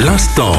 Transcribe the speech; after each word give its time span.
L'instant. 0.00 0.54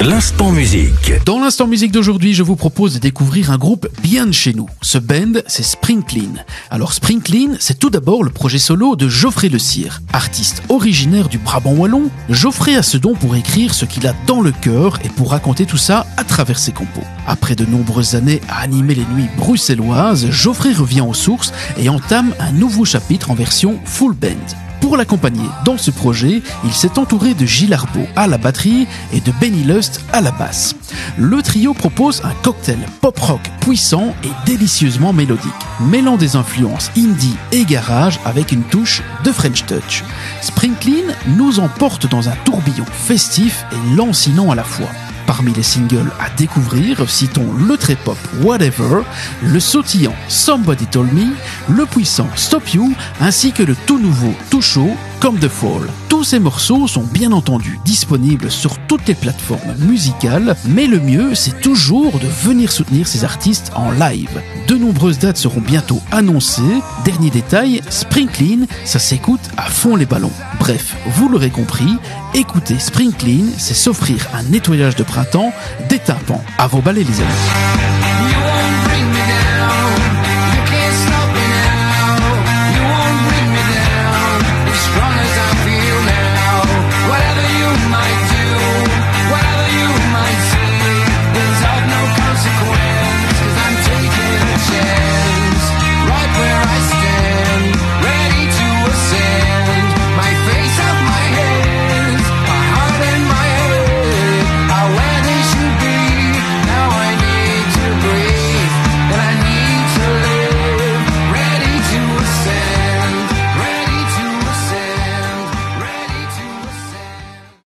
L'instant 0.00 0.52
musique. 0.52 1.12
Dans 1.26 1.40
l'instant 1.40 1.66
musique 1.66 1.90
d'aujourd'hui, 1.90 2.32
je 2.32 2.44
vous 2.44 2.54
propose 2.54 2.94
de 2.94 2.98
découvrir 3.00 3.50
un 3.50 3.58
groupe 3.58 3.88
bien 4.00 4.26
de 4.26 4.32
chez 4.32 4.54
nous. 4.54 4.68
Ce 4.82 4.98
band, 4.98 5.40
c'est 5.48 5.64
Sprinkleen. 5.64 6.44
Alors 6.70 6.92
Sprinkleen, 6.92 7.56
c'est 7.58 7.78
tout 7.78 7.90
d'abord 7.90 8.22
le 8.22 8.30
projet 8.30 8.58
solo 8.58 8.94
de 8.94 9.08
Geoffrey 9.08 9.48
Le 9.48 9.58
Cire. 9.58 10.00
Artiste 10.12 10.62
originaire 10.68 11.28
du 11.28 11.38
Brabant 11.38 11.72
wallon, 11.72 12.08
Geoffrey 12.30 12.76
a 12.76 12.84
ce 12.84 12.98
don 12.98 13.14
pour 13.14 13.34
écrire 13.34 13.74
ce 13.74 13.84
qu'il 13.84 14.06
a 14.06 14.14
dans 14.28 14.40
le 14.40 14.52
cœur 14.52 15.00
et 15.04 15.08
pour 15.08 15.32
raconter 15.32 15.66
tout 15.66 15.76
ça 15.76 16.06
à 16.16 16.22
travers 16.22 16.60
ses 16.60 16.72
compos. 16.72 17.04
Après 17.26 17.56
de 17.56 17.66
nombreuses 17.66 18.14
années 18.14 18.40
à 18.48 18.60
animer 18.60 18.94
les 18.94 19.06
nuits 19.06 19.28
bruxelloises, 19.36 20.30
Geoffrey 20.30 20.72
revient 20.72 21.00
aux 21.02 21.14
sources 21.14 21.52
et 21.76 21.88
entame 21.88 22.32
un 22.38 22.52
nouveau 22.52 22.84
chapitre 22.84 23.32
en 23.32 23.34
version 23.34 23.80
full 23.84 24.14
band. 24.14 24.67
Pour 24.88 24.96
l'accompagner 24.96 25.44
dans 25.66 25.76
ce 25.76 25.90
projet, 25.90 26.40
il 26.64 26.72
s'est 26.72 26.98
entouré 26.98 27.34
de 27.34 27.44
Gilles 27.44 27.74
Arbaud 27.74 28.06
à 28.16 28.26
la 28.26 28.38
batterie 28.38 28.86
et 29.12 29.20
de 29.20 29.30
Benny 29.38 29.62
Lust 29.62 30.00
à 30.14 30.22
la 30.22 30.30
basse. 30.30 30.76
Le 31.18 31.42
trio 31.42 31.74
propose 31.74 32.22
un 32.24 32.32
cocktail 32.42 32.78
pop-rock 33.02 33.42
puissant 33.60 34.14
et 34.24 34.30
délicieusement 34.46 35.12
mélodique, 35.12 35.52
mêlant 35.78 36.16
des 36.16 36.36
influences 36.36 36.90
indie 36.96 37.36
et 37.52 37.66
garage 37.66 38.18
avec 38.24 38.50
une 38.50 38.62
touche 38.62 39.02
de 39.24 39.30
French 39.30 39.66
Touch. 39.66 40.04
Sprinkleen 40.40 41.14
nous 41.36 41.60
emporte 41.60 42.08
dans 42.08 42.30
un 42.30 42.36
tourbillon 42.46 42.86
festif 42.90 43.66
et 43.72 43.94
lancinant 43.94 44.50
à 44.50 44.54
la 44.54 44.64
fois. 44.64 44.88
Parmi 45.28 45.52
les 45.52 45.62
singles 45.62 46.10
à 46.18 46.30
découvrir, 46.30 47.10
citons 47.10 47.52
le 47.52 47.76
très 47.76 47.96
pop 47.96 48.16
Whatever, 48.40 49.02
le 49.42 49.60
sautillant 49.60 50.14
Somebody 50.26 50.86
Told 50.86 51.12
Me, 51.12 51.34
le 51.68 51.84
puissant 51.84 52.30
Stop 52.34 52.70
You, 52.70 52.94
ainsi 53.20 53.52
que 53.52 53.62
le 53.62 53.76
tout 53.86 53.98
nouveau, 53.98 54.32
tout 54.48 54.62
chaud 54.62 54.96
Come 55.20 55.38
the 55.40 55.48
Fall. 55.48 55.88
Tous 56.08 56.22
ces 56.22 56.38
morceaux 56.38 56.86
sont 56.86 57.02
bien 57.02 57.32
entendu 57.32 57.80
disponibles 57.84 58.50
sur 58.50 58.78
toutes 58.86 59.06
les 59.08 59.14
plateformes 59.14 59.74
musicales, 59.80 60.54
mais 60.64 60.86
le 60.86 61.00
mieux 61.00 61.34
c'est 61.34 61.60
toujours 61.60 62.18
de 62.20 62.26
venir 62.26 62.70
soutenir 62.70 63.08
ces 63.08 63.24
artistes 63.24 63.72
en 63.74 63.90
live. 63.90 64.40
De 64.68 64.76
nombreuses 64.76 65.18
dates 65.18 65.36
seront 65.36 65.60
bientôt 65.60 66.00
annoncées. 66.12 66.62
Dernier 67.04 67.30
détail, 67.30 67.80
Sprinkleen, 67.88 68.66
ça 68.84 68.98
s'écoute 68.98 69.50
à 69.56 69.64
fond 69.64 69.96
les 69.96 70.06
ballons. 70.06 70.32
Bref, 70.60 70.94
vous 71.06 71.28
l'aurez 71.28 71.50
compris, 71.50 71.96
écouter 72.34 72.78
Sprinkleen, 72.78 73.50
c'est 73.58 73.74
s'offrir 73.74 74.28
un 74.34 74.44
nettoyage 74.44 74.94
de 74.94 75.02
printemps 75.02 75.52
détapant. 75.88 76.44
À 76.58 76.68
vos 76.68 76.80
balais 76.80 77.04
les 77.04 77.20
amis. 77.20 77.87